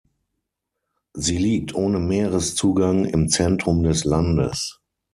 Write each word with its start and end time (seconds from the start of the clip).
Sie 1.13 1.37
liegt 1.37 1.75
ohne 1.75 1.99
Meereszugang 1.99 3.05
im 3.05 3.29
Zentrum 3.29 3.83
des 3.83 4.03
Landes. 4.03 4.79